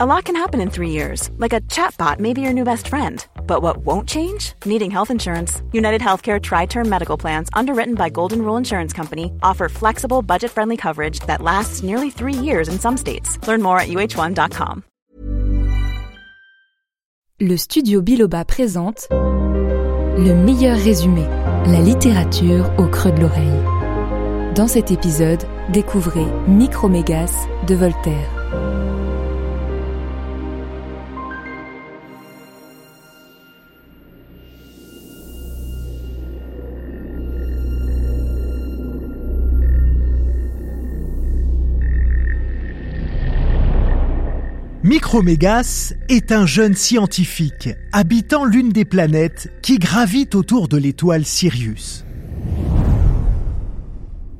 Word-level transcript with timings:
A 0.00 0.06
lot 0.06 0.26
can 0.26 0.36
happen 0.36 0.60
in 0.60 0.70
three 0.70 0.90
years, 0.90 1.28
like 1.38 1.52
a 1.52 1.60
chatbot 1.62 2.20
may 2.20 2.32
be 2.32 2.40
your 2.40 2.52
new 2.52 2.62
best 2.62 2.86
friend. 2.86 3.26
But 3.48 3.62
what 3.62 3.78
won't 3.78 4.08
change? 4.08 4.52
Needing 4.64 4.92
health 4.92 5.10
insurance. 5.10 5.60
United 5.72 6.00
Healthcare 6.00 6.40
Tri 6.40 6.66
Term 6.66 6.88
Medical 6.88 7.18
Plans, 7.18 7.48
underwritten 7.52 7.96
by 7.96 8.08
Golden 8.08 8.42
Rule 8.42 8.56
Insurance 8.56 8.92
Company, 8.92 9.32
offer 9.42 9.68
flexible, 9.68 10.22
budget 10.22 10.52
friendly 10.52 10.76
coverage 10.76 11.18
that 11.26 11.42
lasts 11.42 11.82
nearly 11.82 12.10
three 12.10 12.32
years 12.32 12.68
in 12.68 12.78
some 12.78 12.96
states. 12.96 13.44
Learn 13.48 13.60
more 13.60 13.80
at 13.80 13.88
uh1.com. 13.88 14.84
Le 17.40 17.56
studio 17.56 18.00
Biloba 18.00 18.44
présente 18.44 19.08
Le 19.10 20.32
meilleur 20.32 20.76
résumé, 20.76 21.24
la 21.66 21.80
littérature 21.80 22.70
au 22.78 22.86
creux 22.86 23.10
de 23.10 23.22
l'oreille. 23.22 23.64
Dans 24.54 24.68
cet 24.68 24.92
épisode, 24.92 25.42
découvrez 25.72 26.26
Micromégas 26.46 27.48
de 27.66 27.74
Voltaire. 27.74 28.38
Micromégas 44.84 45.92
est 46.08 46.30
un 46.30 46.46
jeune 46.46 46.76
scientifique 46.76 47.70
habitant 47.92 48.44
l'une 48.44 48.68
des 48.68 48.84
planètes 48.84 49.50
qui 49.60 49.78
gravitent 49.78 50.36
autour 50.36 50.68
de 50.68 50.76
l'étoile 50.76 51.24
Sirius. 51.24 52.04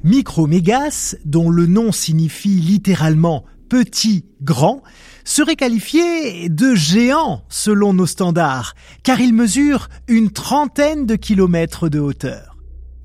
Micromégas, 0.04 1.16
dont 1.24 1.50
le 1.50 1.66
nom 1.66 1.90
signifie 1.90 2.60
littéralement 2.60 3.46
petit, 3.68 4.26
grand, 4.40 4.84
serait 5.24 5.56
qualifié 5.56 6.48
de 6.48 6.72
géant 6.72 7.42
selon 7.48 7.92
nos 7.92 8.06
standards, 8.06 8.74
car 9.02 9.20
il 9.20 9.34
mesure 9.34 9.88
une 10.06 10.30
trentaine 10.30 11.04
de 11.04 11.16
kilomètres 11.16 11.88
de 11.88 11.98
hauteur. 11.98 12.57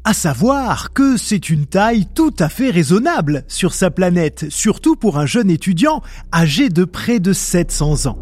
À 0.05 0.13
savoir 0.13 0.91
que 0.91 1.15
c'est 1.15 1.49
une 1.49 1.65
taille 1.65 2.07
tout 2.13 2.33
à 2.37 2.49
fait 2.49 2.71
raisonnable 2.71 3.45
sur 3.47 3.73
sa 3.73 3.89
planète, 3.89 4.47
surtout 4.49 4.97
pour 4.97 5.17
un 5.17 5.25
jeune 5.25 5.49
étudiant 5.49 6.01
âgé 6.33 6.67
de 6.67 6.83
près 6.83 7.21
de 7.21 7.31
700 7.31 8.07
ans. 8.07 8.17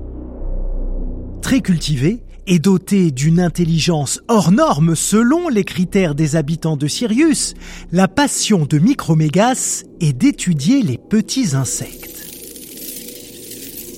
Très 1.41 1.61
cultivé 1.61 2.23
et 2.45 2.59
doté 2.59 3.09
d'une 3.09 3.39
intelligence 3.39 4.21
hors 4.27 4.51
norme 4.51 4.95
selon 4.95 5.49
les 5.49 5.63
critères 5.63 6.13
des 6.13 6.35
habitants 6.35 6.77
de 6.77 6.87
Sirius, 6.87 7.55
la 7.91 8.07
passion 8.07 8.67
de 8.67 8.77
Micromégas 8.77 9.83
est 10.01 10.13
d'étudier 10.13 10.83
les 10.83 10.99
petits 10.99 11.55
insectes. 11.55 12.27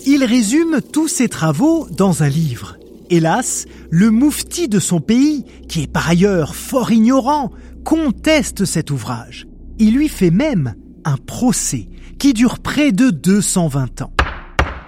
Il 0.05 0.23
résume 0.23 0.79
tous 0.93 1.09
ses 1.09 1.27
travaux 1.27 1.89
dans 1.91 2.23
un 2.23 2.29
livre. 2.29 2.77
Hélas, 3.09 3.65
le 3.89 4.09
moufti 4.09 4.69
de 4.69 4.79
son 4.79 5.01
pays, 5.01 5.43
qui 5.67 5.83
est 5.83 5.91
par 5.91 6.07
ailleurs 6.07 6.55
fort 6.55 6.91
ignorant, 6.91 7.51
conteste 7.83 8.65
cet 8.65 8.91
ouvrage. 8.91 9.47
Il 9.79 9.95
lui 9.95 10.09
fait 10.09 10.31
même 10.31 10.75
un 11.05 11.17
procès 11.17 11.89
qui 12.17 12.33
dure 12.33 12.59
près 12.59 12.91
de 12.91 13.09
220 13.09 14.01
ans. 14.01 14.13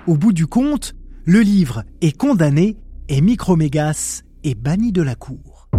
Au 0.07 0.15
bout 0.17 0.33
du 0.33 0.47
compte, 0.47 0.93
le 1.25 1.41
livre 1.41 1.83
est 2.01 2.15
condamné 2.15 2.77
et 3.09 3.21
Micromégas 3.21 4.21
est 4.43 4.55
banni 4.55 4.91
de 4.91 5.01
la 5.01 5.15
cour. 5.15 5.69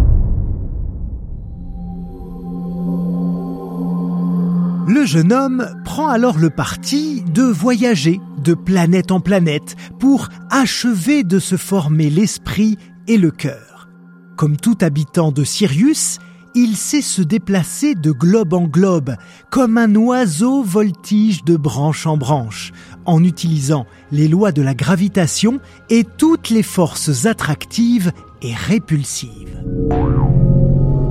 Le 4.87 5.05
jeune 5.05 5.33
homme 5.33 5.67
prend 5.83 6.07
alors 6.07 6.37
le 6.37 6.49
parti 6.49 7.21
de 7.21 7.43
voyager 7.43 8.21
de 8.41 8.53
planète 8.53 9.11
en 9.11 9.19
planète 9.19 9.75
pour 9.99 10.29
achever 10.49 11.23
de 11.23 11.39
se 11.39 11.57
former 11.57 12.09
l'esprit 12.09 12.77
et 13.07 13.17
le 13.17 13.31
cœur. 13.31 13.89
Comme 14.37 14.55
tout 14.55 14.77
habitant 14.81 15.31
de 15.31 15.43
Sirius, 15.43 16.19
il 16.57 16.75
sait 16.75 17.03
se 17.03 17.21
déplacer 17.21 17.93
de 17.93 18.11
globe 18.11 18.53
en 18.53 18.63
globe, 18.63 19.15
comme 19.51 19.77
un 19.77 19.93
oiseau 19.95 20.63
voltige 20.63 21.43
de 21.43 21.55
branche 21.55 22.07
en 22.07 22.17
branche, 22.17 22.71
en 23.05 23.23
utilisant 23.23 23.85
les 24.11 24.27
lois 24.27 24.51
de 24.51 24.63
la 24.63 24.73
gravitation 24.73 25.59
et 25.91 26.03
toutes 26.03 26.49
les 26.49 26.63
forces 26.63 27.27
attractives 27.27 28.11
et 28.41 28.55
répulsives. 28.55 29.61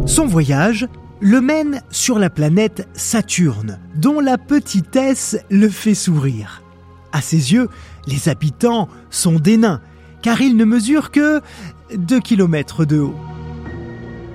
Son 0.07 0.27
voyage 0.27 0.89
le 1.21 1.41
mène 1.41 1.81
sur 1.91 2.19
la 2.19 2.29
planète 2.29 2.89
Saturne, 2.95 3.79
dont 3.95 4.19
la 4.19 4.39
petitesse 4.39 5.39
le 5.49 5.69
fait 5.69 5.95
sourire. 5.95 6.65
À 7.13 7.21
ses 7.21 7.53
yeux, 7.53 7.69
les 8.09 8.29
habitants 8.29 8.89
sont 9.11 9.39
des 9.39 9.59
nains, 9.59 9.81
car 10.23 10.41
ils 10.41 10.57
ne 10.57 10.65
mesurent 10.65 11.13
que 11.13 11.41
2 11.95 12.19
km 12.19 12.85
de 12.85 12.99
haut 12.99 13.15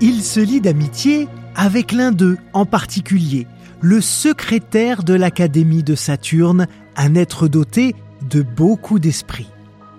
il 0.01 0.23
se 0.23 0.39
lie 0.39 0.61
d'amitié 0.61 1.27
avec 1.55 1.91
l'un 1.91 2.11
d'eux 2.11 2.37
en 2.53 2.65
particulier, 2.65 3.47
le 3.81 4.01
secrétaire 4.01 5.03
de 5.03 5.13
l'Académie 5.13 5.83
de 5.83 5.95
Saturne, 5.95 6.67
un 6.97 7.15
être 7.15 7.47
doté 7.47 7.95
de 8.27 8.41
beaucoup 8.41 8.97
d'esprit. 8.97 9.47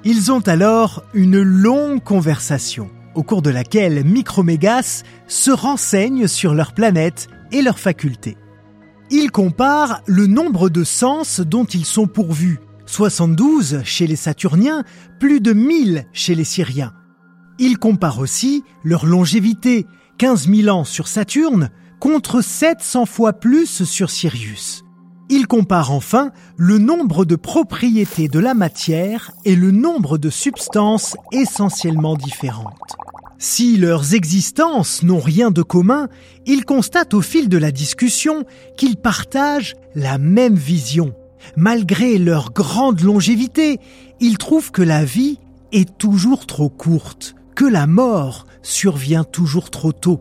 Ils 0.04 0.32
ont 0.32 0.40
alors 0.40 1.04
une 1.14 1.40
longue 1.40 2.02
conversation, 2.02 2.90
au 3.14 3.22
cours 3.22 3.42
de 3.42 3.50
laquelle 3.50 4.04
Micromégas 4.04 5.04
se 5.28 5.52
renseigne 5.52 6.26
sur 6.26 6.54
leur 6.54 6.72
planète 6.72 7.28
et 7.52 7.62
leurs 7.62 7.78
facultés. 7.78 8.36
Il 9.10 9.30
compare 9.30 10.02
le 10.06 10.26
nombre 10.26 10.68
de 10.68 10.82
sens 10.82 11.40
dont 11.40 11.64
ils 11.64 11.84
sont 11.84 12.08
pourvus, 12.08 12.58
72 12.86 13.82
chez 13.84 14.08
les 14.08 14.16
Saturniens, 14.16 14.82
plus 15.20 15.40
de 15.40 15.52
1000 15.52 16.06
chez 16.12 16.34
les 16.34 16.44
Syriens. 16.44 16.92
Il 17.64 17.78
compare 17.78 18.18
aussi 18.18 18.64
leur 18.82 19.06
longévité, 19.06 19.86
15 20.18 20.48
000 20.52 20.76
ans 20.76 20.82
sur 20.82 21.06
Saturne 21.06 21.70
contre 22.00 22.40
700 22.40 23.06
fois 23.06 23.34
plus 23.34 23.84
sur 23.84 24.10
Sirius. 24.10 24.82
Il 25.30 25.46
compare 25.46 25.92
enfin 25.92 26.32
le 26.56 26.78
nombre 26.78 27.24
de 27.24 27.36
propriétés 27.36 28.26
de 28.26 28.40
la 28.40 28.54
matière 28.54 29.30
et 29.44 29.54
le 29.54 29.70
nombre 29.70 30.18
de 30.18 30.28
substances 30.28 31.16
essentiellement 31.30 32.16
différentes. 32.16 32.96
Si 33.38 33.76
leurs 33.76 34.12
existences 34.12 35.04
n'ont 35.04 35.20
rien 35.20 35.52
de 35.52 35.62
commun, 35.62 36.08
il 36.46 36.64
constate 36.64 37.14
au 37.14 37.20
fil 37.20 37.48
de 37.48 37.58
la 37.58 37.70
discussion 37.70 38.44
qu'ils 38.76 38.96
partagent 38.96 39.76
la 39.94 40.18
même 40.18 40.56
vision. 40.56 41.14
Malgré 41.54 42.18
leur 42.18 42.52
grande 42.52 43.02
longévité, 43.02 43.78
ils 44.18 44.38
trouvent 44.38 44.72
que 44.72 44.82
la 44.82 45.04
vie 45.04 45.38
est 45.70 45.96
toujours 45.96 46.46
trop 46.46 46.68
courte 46.68 47.36
que 47.54 47.64
la 47.64 47.86
mort 47.86 48.46
survient 48.62 49.24
toujours 49.24 49.70
trop 49.70 49.92
tôt. 49.92 50.20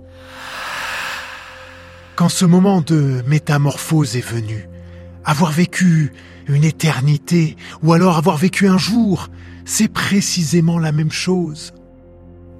Quand 2.15 2.29
ce 2.29 2.45
moment 2.45 2.81
de 2.81 3.23
métamorphose 3.25 4.15
est 4.15 4.25
venu, 4.25 4.69
avoir 5.23 5.51
vécu 5.51 6.13
une 6.47 6.63
éternité 6.63 7.55
ou 7.83 7.93
alors 7.93 8.17
avoir 8.17 8.37
vécu 8.37 8.67
un 8.67 8.77
jour, 8.77 9.29
c'est 9.65 9.87
précisément 9.87 10.79
la 10.79 10.91
même 10.91 11.11
chose. 11.11 11.73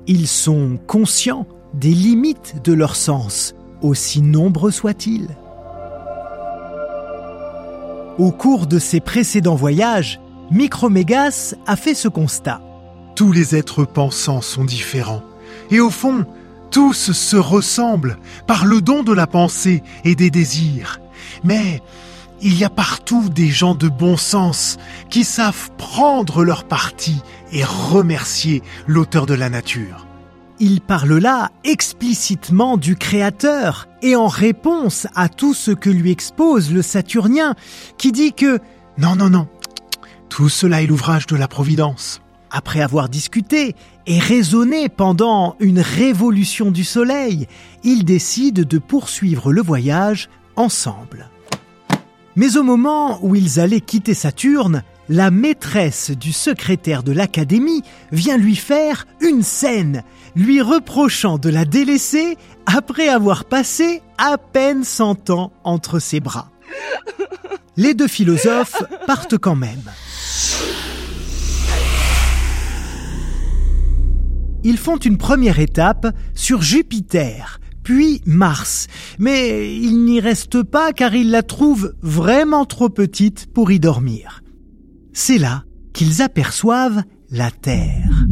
Ils 0.08 0.28
sont 0.28 0.80
conscients 0.88 1.48
des 1.74 1.94
limites 1.94 2.56
de 2.64 2.74
leur 2.74 2.96
sens, 2.96 3.54
aussi 3.82 4.22
nombreux 4.22 4.72
soient-ils. 4.72 5.28
Au 8.18 8.32
cours 8.32 8.68
de 8.68 8.78
ses 8.78 9.00
précédents 9.00 9.56
voyages, 9.56 10.20
Micromégas 10.52 11.56
a 11.66 11.76
fait 11.76 11.94
ce 11.94 12.08
constat. 12.08 12.62
Tous 13.22 13.32
les 13.32 13.56
êtres 13.56 13.86
pensants 13.86 14.42
sont 14.42 14.66
différents. 14.66 15.22
Et 15.70 15.80
au 15.80 15.92
fond, 15.92 16.26
tous 16.72 17.12
se 17.12 17.38
ressemblent 17.38 18.18
par 18.48 18.66
le 18.66 18.82
don 18.82 19.04
de 19.04 19.14
la 19.14 19.28
pensée 19.28 19.84
et 20.04 20.16
des 20.16 20.32
désirs. 20.32 21.00
Mais 21.44 21.84
il 22.42 22.58
y 22.58 22.64
a 22.64 22.70
partout 22.72 23.30
des 23.30 23.50
gens 23.50 23.76
de 23.76 23.90
bon 23.90 24.18
sens 24.18 24.78
qui 25.12 25.24
savent 25.24 25.70
prendre 25.78 26.44
leur 26.44 26.64
parti 26.64 27.22
et 27.52 27.64
remercier 27.64 28.64
l'auteur 28.88 29.28
de 29.28 29.36
la 29.36 29.52
nature. 29.52 30.08
Il 30.60 30.82
parle 30.82 31.20
là 31.20 31.52
explicitement 31.64 32.76
du 32.76 32.96
Créateur 32.96 33.88
et 34.02 34.16
en 34.16 34.30
réponse 34.30 35.06
à 35.14 35.30
tout 35.30 35.54
ce 35.54 35.70
que 35.70 35.92
lui 35.92 36.10
expose 36.10 36.74
le 36.74 36.82
Saturnien 36.82 37.54
qui 38.00 38.12
dit 38.12 38.34
que 38.34 38.58
non, 38.98 39.16
non, 39.16 39.30
non, 39.30 39.48
tout 40.28 40.50
cela 40.50 40.82
est 40.82 40.88
l'ouvrage 40.88 41.28
de 41.28 41.36
la 41.36 41.48
Providence. 41.48 42.21
Après 42.52 42.82
avoir 42.82 43.08
discuté 43.08 43.76
et 44.06 44.20
raisonné 44.20 44.90
pendant 44.90 45.56
une 45.62 45.80
révolution 45.80 46.70
du 46.70 46.84
Soleil, 46.84 47.48
ils 47.84 48.04
décident 48.04 48.64
de 48.68 48.78
poursuivre 48.78 49.54
le 49.54 49.62
voyage 49.62 50.30
ensemble. 50.58 51.30
Mais 52.36 52.58
au 52.58 52.64
moment 52.64 53.20
où 53.22 53.36
ils 53.36 53.62
allaient 53.62 53.80
quitter 53.80 54.14
Saturne, 54.14 54.84
la 55.08 55.32
maîtresse 55.32 56.12
du 56.12 56.34
secrétaire 56.34 57.04
de 57.04 57.14
l'Académie 57.14 57.84
vient 58.12 58.38
lui 58.38 58.56
faire 58.56 59.06
une 59.22 59.44
scène, 59.44 60.04
lui 60.36 60.62
reprochant 60.62 61.38
de 61.38 61.50
la 61.50 61.64
délaisser 61.64 62.38
après 62.66 63.08
avoir 63.08 63.46
passé 63.46 64.02
à 64.18 64.38
peine 64.38 64.84
cent 64.84 65.30
ans 65.30 65.52
entre 65.64 66.00
ses 66.00 66.20
bras. 66.20 66.50
Les 67.78 67.94
deux 67.94 68.08
philosophes 68.08 68.84
partent 69.08 69.38
quand 69.38 69.56
même. 69.56 69.84
Ils 74.64 74.78
font 74.78 74.98
une 74.98 75.18
première 75.18 75.60
étape 75.60 76.08
sur 76.34 76.62
Jupiter, 76.62 77.60
puis 77.84 78.22
Mars, 78.26 78.88
mais 79.20 79.76
ils 79.76 80.04
n'y 80.06 80.20
restent 80.20 80.64
pas 80.64 80.94
car 80.94 81.16
ils 81.16 81.32
la 81.32 81.44
trouvent 81.44 81.96
vraiment 82.02 82.66
trop 82.66 82.90
petite 82.90 83.52
pour 83.54 83.72
y 83.72 83.80
dormir. 83.80 84.44
C'est 85.14 85.38
là 85.38 85.64
qu'ils 85.94 86.22
aperçoivent 86.22 87.04
la 87.30 87.52
Terre. 87.52 88.26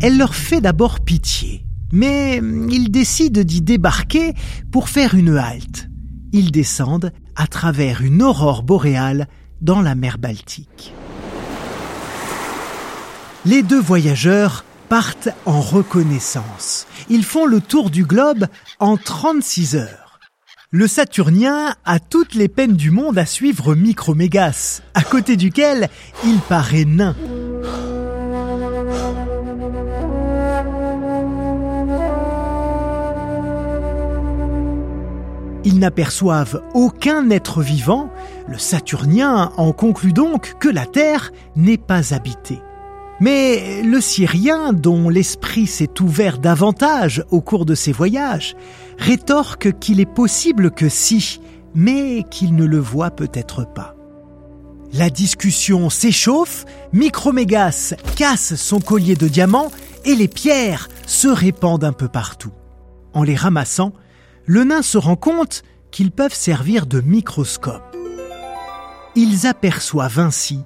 Elle 0.00 0.18
leur 0.18 0.34
fait 0.34 0.60
d'abord 0.60 1.00
pitié, 1.00 1.64
mais 1.92 2.38
ils 2.70 2.90
décident 2.90 3.42
d'y 3.42 3.62
débarquer 3.62 4.32
pour 4.70 4.88
faire 4.88 5.14
une 5.14 5.36
halte. 5.36 5.88
Ils 6.32 6.50
descendent 6.50 7.12
à 7.36 7.46
travers 7.46 8.02
une 8.02 8.22
aurore 8.22 8.62
boréale 8.62 9.28
dans 9.60 9.80
la 9.80 9.94
mer 9.94 10.18
Baltique. 10.18 10.92
Les 13.44 13.64
deux 13.64 13.80
voyageurs 13.80 14.64
partent 14.88 15.30
en 15.46 15.60
reconnaissance. 15.60 16.86
Ils 17.08 17.24
font 17.24 17.44
le 17.44 17.60
tour 17.60 17.90
du 17.90 18.04
globe 18.04 18.46
en 18.78 18.96
36 18.96 19.74
heures. 19.74 20.20
Le 20.70 20.86
Saturnien 20.86 21.74
a 21.84 21.98
toutes 21.98 22.34
les 22.34 22.46
peines 22.46 22.76
du 22.76 22.92
monde 22.92 23.18
à 23.18 23.26
suivre 23.26 23.74
Micromégas, 23.74 24.80
à 24.94 25.02
côté 25.02 25.36
duquel 25.36 25.88
il 26.24 26.38
paraît 26.38 26.84
nain. 26.84 27.16
Ils 35.64 35.80
n'aperçoivent 35.80 36.62
aucun 36.74 37.28
être 37.30 37.60
vivant, 37.60 38.08
le 38.46 38.58
Saturnien 38.58 39.50
en 39.56 39.72
conclut 39.72 40.12
donc 40.12 40.54
que 40.60 40.68
la 40.68 40.86
Terre 40.86 41.32
n'est 41.56 41.76
pas 41.76 42.14
habitée. 42.14 42.60
Mais 43.22 43.82
le 43.84 44.00
Syrien, 44.00 44.72
dont 44.72 45.08
l'esprit 45.08 45.68
s'est 45.68 46.00
ouvert 46.00 46.38
davantage 46.38 47.24
au 47.30 47.40
cours 47.40 47.64
de 47.64 47.76
ses 47.76 47.92
voyages, 47.92 48.56
rétorque 48.98 49.78
qu'il 49.78 50.00
est 50.00 50.12
possible 50.12 50.72
que 50.72 50.88
si, 50.88 51.40
mais 51.72 52.24
qu'il 52.32 52.56
ne 52.56 52.64
le 52.64 52.80
voit 52.80 53.12
peut-être 53.12 53.64
pas. 53.64 53.94
La 54.92 55.08
discussion 55.08 55.88
s'échauffe, 55.88 56.64
Micromégas 56.92 57.94
casse 58.16 58.56
son 58.56 58.80
collier 58.80 59.14
de 59.14 59.28
diamants 59.28 59.70
et 60.04 60.16
les 60.16 60.26
pierres 60.26 60.88
se 61.06 61.28
répandent 61.28 61.84
un 61.84 61.92
peu 61.92 62.08
partout. 62.08 62.50
En 63.12 63.22
les 63.22 63.36
ramassant, 63.36 63.92
le 64.46 64.64
nain 64.64 64.82
se 64.82 64.98
rend 64.98 65.14
compte 65.14 65.62
qu'ils 65.92 66.10
peuvent 66.10 66.34
servir 66.34 66.86
de 66.86 67.00
microscope. 67.00 67.96
Ils 69.14 69.46
aperçoivent 69.46 70.18
ainsi 70.18 70.58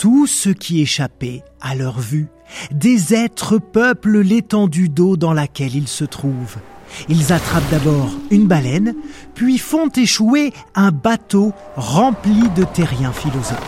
tout 0.00 0.26
ce 0.26 0.48
qui 0.48 0.80
échappait 0.80 1.44
à 1.60 1.74
leur 1.74 2.00
vue. 2.00 2.28
Des 2.70 3.12
êtres 3.12 3.58
peuplent 3.58 4.22
l'étendue 4.22 4.88
d'eau 4.88 5.18
dans 5.18 5.34
laquelle 5.34 5.76
ils 5.76 5.88
se 5.88 6.06
trouvent. 6.06 6.56
Ils 7.10 7.34
attrapent 7.34 7.70
d'abord 7.70 8.08
une 8.30 8.46
baleine, 8.46 8.94
puis 9.34 9.58
font 9.58 9.90
échouer 9.90 10.54
un 10.74 10.90
bateau 10.90 11.52
rempli 11.76 12.48
de 12.56 12.64
terriens 12.64 13.12
philosophes. 13.12 13.58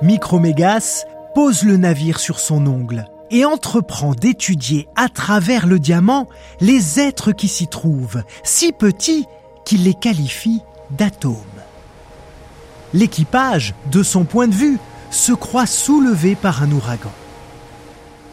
Micromégas 0.00 1.04
pose 1.34 1.62
le 1.64 1.76
navire 1.76 2.18
sur 2.18 2.40
son 2.40 2.66
ongle 2.66 3.04
et 3.30 3.44
entreprend 3.44 4.14
d'étudier 4.14 4.88
à 4.96 5.10
travers 5.10 5.66
le 5.66 5.78
diamant 5.78 6.26
les 6.62 7.00
êtres 7.00 7.32
qui 7.32 7.48
s'y 7.48 7.68
trouvent, 7.68 8.22
si 8.44 8.72
petits 8.72 9.26
qu'il 9.66 9.84
les 9.84 9.94
qualifie 9.94 10.62
d'atomes. 10.96 11.34
L'équipage, 12.92 13.74
de 13.90 14.02
son 14.02 14.24
point 14.24 14.48
de 14.48 14.54
vue, 14.54 14.78
se 15.10 15.32
croit 15.32 15.66
soulevé 15.66 16.34
par 16.34 16.62
un 16.62 16.70
ouragan. 16.70 17.12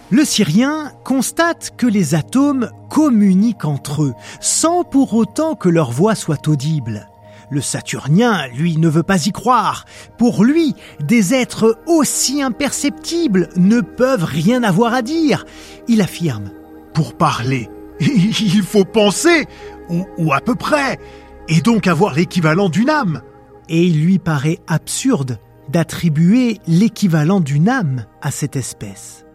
Le 0.10 0.24
Syrien 0.24 0.94
constate 1.04 1.74
que 1.76 1.86
les 1.86 2.16
atomes 2.16 2.70
communiquent 2.90 3.66
entre 3.66 4.04
eux, 4.04 4.14
sans 4.40 4.84
pour 4.84 5.14
autant 5.14 5.56
que 5.56 5.68
leur 5.68 5.92
voix 5.92 6.16
soit 6.16 6.48
audible. 6.48 7.10
Le 7.50 7.62
Saturnien, 7.62 8.48
lui, 8.48 8.78
ne 8.78 8.88
veut 8.88 9.04
pas 9.04 9.26
y 9.26 9.32
croire. 9.32 9.86
Pour 10.18 10.44
lui, 10.44 10.76
des 11.02 11.34
êtres 11.34 11.78
aussi 11.88 12.42
imperceptibles 12.42 13.50
ne 13.56 13.82
peuvent 13.82 14.24
rien 14.24 14.64
avoir 14.64 14.94
à 14.94 15.02
dire. 15.02 15.46
Il 15.88 16.02
affirme 16.02 16.52
Pour 16.94 17.14
parler, 17.14 17.70
il 18.00 18.64
faut 18.64 18.86
penser, 18.86 19.46
ou, 19.90 20.06
ou 20.18 20.34
à 20.34 20.42
peu 20.42 20.56
près 20.56 21.00
et 21.48 21.62
donc 21.62 21.88
avoir 21.88 22.14
l'équivalent 22.14 22.70
d'une 22.70 22.90
âme. 22.90 23.22
Et 23.70 23.84
il 23.84 24.04
lui 24.04 24.20
paraît 24.20 24.60
absurde 24.68 25.40
d'attribuer 25.70 26.60
l'équivalent 26.68 27.40
d'une 27.40 27.70
âme 27.70 28.06
à 28.22 28.32
cette 28.32 28.56
espèce. 28.56 29.26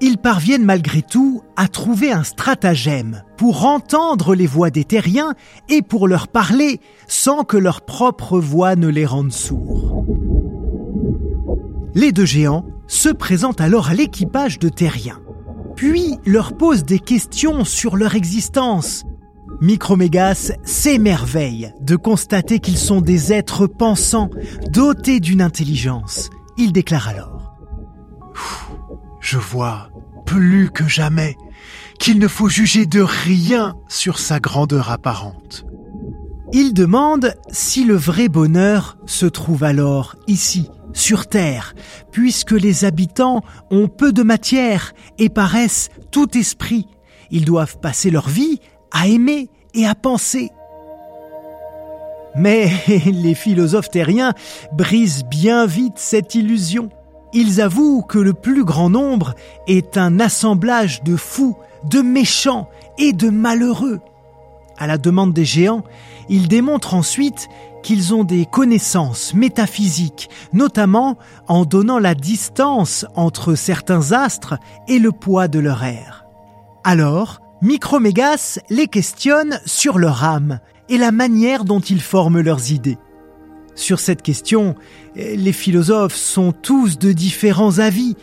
Ils 0.00 0.18
parviennent 0.18 0.64
malgré 0.64 1.02
tout 1.02 1.42
à 1.56 1.68
trouver 1.68 2.10
un 2.10 2.24
stratagème 2.24 3.22
pour 3.36 3.64
entendre 3.64 4.34
les 4.34 4.46
voix 4.46 4.70
des 4.70 4.84
terriens 4.84 5.34
et 5.68 5.82
pour 5.82 6.08
leur 6.08 6.28
parler 6.28 6.80
sans 7.06 7.44
que 7.44 7.56
leur 7.56 7.82
propre 7.82 8.38
voix 8.38 8.74
ne 8.76 8.88
les 8.88 9.06
rende 9.06 9.32
sourds. 9.32 10.04
Les 11.94 12.10
deux 12.10 12.24
géants 12.24 12.66
se 12.88 13.08
présentent 13.08 13.60
alors 13.60 13.88
à 13.88 13.94
l'équipage 13.94 14.58
de 14.58 14.68
terriens, 14.68 15.20
puis 15.76 16.16
leur 16.26 16.56
posent 16.56 16.84
des 16.84 16.98
questions 16.98 17.64
sur 17.64 17.96
leur 17.96 18.16
existence, 18.16 19.04
Micromégas 19.60 20.52
s'émerveille 20.64 21.72
de 21.80 21.96
constater 21.96 22.58
qu'ils 22.58 22.78
sont 22.78 23.00
des 23.00 23.32
êtres 23.32 23.66
pensants, 23.66 24.30
dotés 24.70 25.20
d'une 25.20 25.42
intelligence. 25.42 26.30
Il 26.56 26.72
déclare 26.72 27.08
alors 27.08 27.54
Je 29.20 29.38
vois 29.38 29.90
plus 30.26 30.70
que 30.70 30.88
jamais 30.88 31.36
qu'il 31.98 32.18
ne 32.18 32.28
faut 32.28 32.48
juger 32.48 32.86
de 32.86 33.00
rien 33.00 33.76
sur 33.88 34.18
sa 34.18 34.40
grandeur 34.40 34.90
apparente. 34.90 35.64
Il 36.52 36.74
demande 36.74 37.34
si 37.50 37.84
le 37.84 37.96
vrai 37.96 38.28
bonheur 38.28 38.96
se 39.06 39.26
trouve 39.26 39.64
alors 39.64 40.14
ici, 40.26 40.70
sur 40.92 41.26
Terre, 41.26 41.74
puisque 42.12 42.52
les 42.52 42.84
habitants 42.84 43.42
ont 43.70 43.88
peu 43.88 44.12
de 44.12 44.22
matière 44.22 44.92
et 45.18 45.28
paraissent 45.28 45.88
tout 46.10 46.36
esprit. 46.36 46.86
Ils 47.30 47.44
doivent 47.44 47.78
passer 47.80 48.10
leur 48.10 48.28
vie 48.28 48.60
à 48.94 49.08
aimer 49.08 49.50
et 49.74 49.86
à 49.86 49.94
penser. 49.94 50.50
Mais 52.34 52.70
les 53.06 53.34
philosophes 53.34 53.90
terriens 53.90 54.32
brisent 54.72 55.24
bien 55.24 55.66
vite 55.66 55.98
cette 55.98 56.34
illusion. 56.34 56.88
Ils 57.34 57.60
avouent 57.60 58.02
que 58.02 58.18
le 58.18 58.32
plus 58.32 58.64
grand 58.64 58.88
nombre 58.88 59.34
est 59.66 59.98
un 59.98 60.20
assemblage 60.20 61.02
de 61.02 61.16
fous, 61.16 61.56
de 61.90 62.00
méchants 62.00 62.70
et 62.96 63.12
de 63.12 63.28
malheureux. 63.28 64.00
À 64.78 64.86
la 64.86 64.98
demande 64.98 65.32
des 65.32 65.44
géants, 65.44 65.84
ils 66.28 66.48
démontrent 66.48 66.94
ensuite 66.94 67.48
qu'ils 67.82 68.14
ont 68.14 68.24
des 68.24 68.46
connaissances 68.46 69.34
métaphysiques, 69.34 70.30
notamment 70.52 71.18
en 71.48 71.64
donnant 71.64 71.98
la 71.98 72.14
distance 72.14 73.04
entre 73.14 73.54
certains 73.56 74.12
astres 74.12 74.54
et 74.88 74.98
le 74.98 75.12
poids 75.12 75.48
de 75.48 75.58
leur 75.58 75.84
air. 75.84 76.24
Alors, 76.82 77.40
Micromégas 77.62 78.58
les 78.68 78.88
questionne 78.88 79.60
sur 79.64 79.98
leur 79.98 80.24
âme 80.24 80.60
et 80.88 80.98
la 80.98 81.12
manière 81.12 81.64
dont 81.64 81.80
ils 81.80 82.02
forment 82.02 82.40
leurs 82.40 82.72
idées. 82.72 82.98
Sur 83.74 83.98
cette 83.98 84.22
question, 84.22 84.74
les 85.16 85.52
philosophes 85.52 86.14
sont 86.14 86.52
tous 86.52 86.98
de 86.98 87.12
différents 87.12 87.78
avis, 87.78 88.16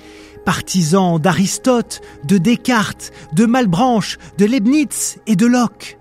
partisans 0.45 1.19
d'Aristote, 1.19 2.01
de 2.25 2.37
Descartes, 2.37 3.11
de 3.33 3.45
Malebranche, 3.45 4.17
de 4.37 4.45
Leibniz 4.45 5.17
et 5.27 5.35
de 5.35 5.45
Locke. 5.45 5.97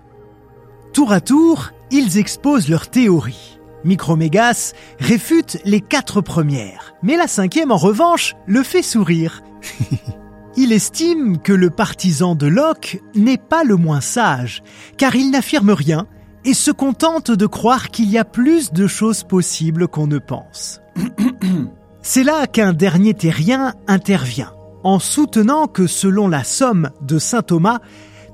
Tour 0.93 1.11
à 1.11 1.21
tour, 1.21 1.71
ils 1.89 2.17
exposent 2.17 2.69
leurs 2.69 2.89
théories. 2.89 3.59
Micromégas 3.83 4.73
réfute 4.99 5.59
les 5.65 5.81
quatre 5.81 6.21
premières, 6.21 6.93
mais 7.01 7.17
la 7.17 7.27
cinquième 7.27 7.71
en 7.71 7.77
revanche 7.77 8.35
le 8.45 8.63
fait 8.63 8.83
sourire. 8.83 9.41
Il 10.57 10.73
estime 10.73 11.37
que 11.37 11.53
le 11.53 11.69
partisan 11.69 12.35
de 12.35 12.47
Locke 12.47 13.01
n'est 13.15 13.37
pas 13.37 13.63
le 13.63 13.77
moins 13.77 14.01
sage, 14.01 14.63
car 14.97 15.15
il 15.15 15.31
n'affirme 15.31 15.71
rien 15.71 16.07
et 16.43 16.53
se 16.53 16.71
contente 16.71 17.31
de 17.31 17.45
croire 17.45 17.89
qu'il 17.89 18.09
y 18.09 18.17
a 18.17 18.25
plus 18.25 18.73
de 18.73 18.87
choses 18.87 19.23
possibles 19.23 19.87
qu'on 19.87 20.07
ne 20.07 20.19
pense. 20.19 20.81
C'est 22.01 22.23
là 22.23 22.47
qu'un 22.47 22.73
dernier 22.73 23.13
terrien 23.13 23.73
intervient, 23.87 24.53
en 24.83 24.99
soutenant 24.99 25.67
que 25.67 25.87
selon 25.87 26.27
la 26.27 26.43
somme 26.43 26.89
de 27.01 27.19
Saint 27.19 27.43
Thomas, 27.43 27.79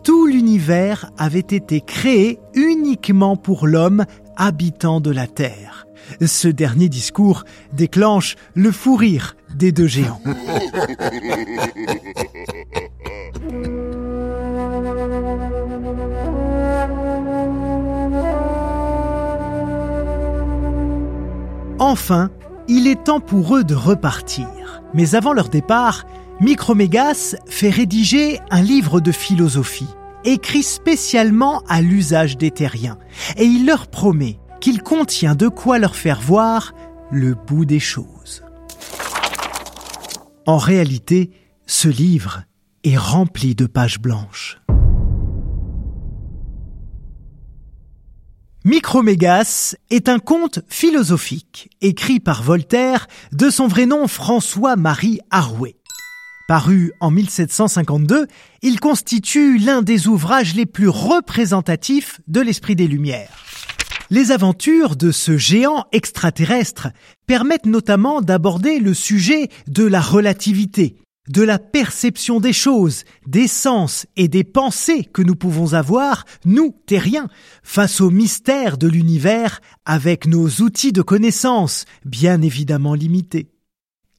tout 0.03 0.25
l'univers 0.25 1.11
avait 1.17 1.39
été 1.39 1.81
créé 1.81 2.39
uniquement 2.53 3.35
pour 3.35 3.67
l'homme 3.67 4.05
habitant 4.37 5.01
de 5.01 5.11
la 5.11 5.27
Terre. 5.27 5.86
Ce 6.25 6.47
dernier 6.47 6.89
discours 6.89 7.43
déclenche 7.73 8.35
le 8.53 8.71
fou 8.71 8.95
rire 8.95 9.35
des 9.55 9.71
deux 9.71 9.87
géants. 9.87 10.21
Enfin, 21.79 22.31
il 22.67 22.87
est 22.87 23.03
temps 23.03 23.19
pour 23.19 23.55
eux 23.55 23.63
de 23.63 23.75
repartir. 23.75 24.47
Mais 24.93 25.15
avant 25.15 25.33
leur 25.33 25.49
départ, 25.49 26.05
Micromégas 26.39 27.35
fait 27.47 27.69
rédiger 27.69 28.39
un 28.49 28.61
livre 28.61 28.99
de 28.99 29.11
philosophie, 29.11 29.87
écrit 30.23 30.63
spécialement 30.63 31.61
à 31.67 31.81
l'usage 31.81 32.37
des 32.37 32.51
terriens, 32.51 32.97
et 33.37 33.45
il 33.45 33.65
leur 33.65 33.87
promet 33.87 34.39
qu'il 34.59 34.81
contient 34.81 35.35
de 35.35 35.47
quoi 35.47 35.79
leur 35.79 35.95
faire 35.95 36.21
voir 36.21 36.73
le 37.11 37.35
bout 37.35 37.65
des 37.65 37.79
choses. 37.79 38.43
En 40.45 40.57
réalité, 40.57 41.31
ce 41.65 41.87
livre 41.87 42.43
est 42.83 42.97
rempli 42.97 43.55
de 43.55 43.65
pages 43.65 43.99
blanches. 43.99 44.59
Micromégas 48.63 49.75
est 49.89 50.09
un 50.09 50.19
conte 50.19 50.59
philosophique 50.67 51.69
écrit 51.79 52.19
par 52.19 52.43
Voltaire 52.43 53.07
de 53.31 53.49
son 53.49 53.67
vrai 53.67 53.85
nom 53.85 54.07
François-Marie 54.07 55.19
Arouet. 55.31 55.77
Paru 56.47 56.91
en 56.99 57.11
1752, 57.11 58.27
il 58.61 58.79
constitue 58.79 59.57
l'un 59.57 59.81
des 59.81 60.07
ouvrages 60.07 60.55
les 60.55 60.65
plus 60.65 60.89
représentatifs 60.89 62.19
de 62.27 62.41
l'esprit 62.41 62.75
des 62.75 62.87
Lumières. 62.87 63.46
Les 64.09 64.31
aventures 64.31 64.95
de 64.95 65.11
ce 65.11 65.37
géant 65.37 65.85
extraterrestre 65.91 66.87
permettent 67.25 67.65
notamment 67.65 68.21
d'aborder 68.21 68.79
le 68.79 68.93
sujet 68.93 69.49
de 69.67 69.83
la 69.83 69.99
relativité, 69.99 70.95
de 71.27 71.41
la 71.43 71.59
perception 71.59 72.39
des 72.39 72.53
choses, 72.53 73.03
des 73.25 73.47
sens 73.47 74.05
et 74.15 74.29
des 74.29 74.45
pensées 74.45 75.03
que 75.03 75.21
nous 75.21 75.35
pouvons 75.35 75.73
avoir, 75.73 76.23
nous, 76.45 76.73
terriens, 76.85 77.27
face 77.63 77.99
au 77.99 78.09
mystère 78.09 78.77
de 78.77 78.87
l'univers 78.87 79.59
avec 79.85 80.25
nos 80.25 80.47
outils 80.47 80.93
de 80.93 81.01
connaissance, 81.01 81.83
bien 82.05 82.41
évidemment 82.41 82.93
limités. 82.93 83.49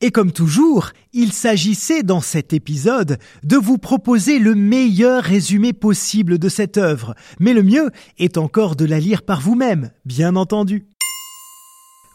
Et 0.01 0.13
comme 0.13 0.31
toujours, 0.31 0.91
il 1.13 1.33
s'agissait 1.33 2.05
dans 2.05 2.21
cet 2.21 2.53
épisode 2.53 3.19
de 3.43 3.57
vous 3.57 3.79
proposer 3.79 4.39
le 4.39 4.55
meilleur 4.55 5.25
résumé 5.25 5.73
possible 5.73 6.39
de 6.39 6.49
cette 6.49 6.77
œuvre, 6.77 7.15
mais 7.41 7.53
le 7.53 7.65
mieux 7.65 7.91
est 8.19 8.39
encore 8.39 8.77
de 8.77 8.85
la 8.85 9.01
lire 9.01 9.23
par 9.23 9.41
vous-même, 9.41 9.91
bien 10.05 10.37
entendu. 10.37 10.87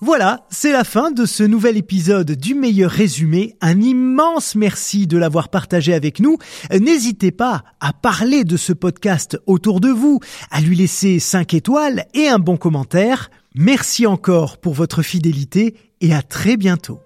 Voilà, 0.05 0.45
c'est 0.49 0.73
la 0.73 0.83
fin 0.83 1.11
de 1.11 1.25
ce 1.25 1.43
nouvel 1.43 1.77
épisode 1.77 2.31
du 2.31 2.55
meilleur 2.55 2.91
résumé. 2.91 3.55
Un 3.61 3.79
immense 3.79 4.55
merci 4.55 5.07
de 5.07 5.17
l'avoir 5.17 5.47
partagé 5.47 5.93
avec 5.93 6.19
nous. 6.19 6.37
N'hésitez 6.71 7.31
pas 7.31 7.63
à 7.79 7.93
parler 7.93 8.43
de 8.43 8.57
ce 8.57 8.73
podcast 8.73 9.37
autour 9.45 9.79
de 9.79 9.87
vous, 9.87 10.19
à 10.51 10.59
lui 10.59 10.75
laisser 10.75 11.19
5 11.19 11.53
étoiles 11.53 12.05
et 12.13 12.27
un 12.27 12.39
bon 12.39 12.57
commentaire. 12.57 13.29
Merci 13.55 14.05
encore 14.05 14.57
pour 14.57 14.73
votre 14.73 15.03
fidélité 15.03 15.75
et 16.01 16.13
à 16.13 16.21
très 16.21 16.57
bientôt. 16.57 16.99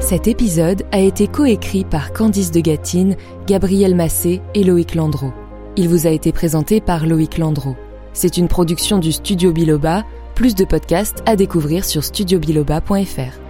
Cet 0.00 0.28
épisode 0.28 0.84
a 0.92 1.00
été 1.00 1.26
coécrit 1.26 1.84
par 1.84 2.12
Candice 2.12 2.50
de 2.50 2.60
Gatine, 2.60 3.16
Gabriel 3.46 3.94
Massé 3.94 4.40
et 4.54 4.62
Loïc 4.62 4.94
Landreau. 4.94 5.32
Il 5.76 5.88
vous 5.88 6.06
a 6.06 6.10
été 6.10 6.32
présenté 6.32 6.80
par 6.80 7.06
Loïc 7.06 7.38
Landreau. 7.38 7.76
C'est 8.12 8.36
une 8.36 8.48
production 8.48 8.98
du 8.98 9.12
studio 9.12 9.52
Biloba 9.52 10.04
plus 10.34 10.54
de 10.54 10.64
podcasts 10.64 11.22
à 11.26 11.34
découvrir 11.34 11.84
sur 11.84 12.04
studiobiloba.fr. 12.04 13.45